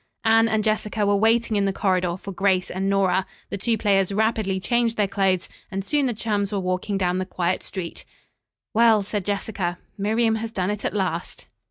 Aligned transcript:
Anne 0.25 0.49
and 0.49 0.63
Jessica 0.63 1.05
were 1.05 1.15
waiting 1.15 1.55
in 1.57 1.65
the 1.65 1.71
corridor 1.71 2.17
for 2.17 2.31
Grace 2.31 2.71
and 2.71 2.89
Nora. 2.89 3.27
The 3.51 3.57
two 3.59 3.77
players 3.77 4.11
rapidly 4.11 4.59
changed 4.59 4.97
their 4.97 5.07
clothes 5.07 5.47
and 5.69 5.85
soon 5.85 6.07
the 6.07 6.13
chums 6.15 6.51
were 6.51 6.59
walking 6.59 6.97
down 6.97 7.19
the 7.19 7.23
quiet 7.27 7.61
street. 7.61 8.03
"Well," 8.73 9.03
said 9.03 9.23
Jessica, 9.23 9.77
"Miriam 9.99 10.37
has 10.37 10.51
done 10.51 10.71
it 10.71 10.83
at 10.83 10.95
last." 10.95 11.45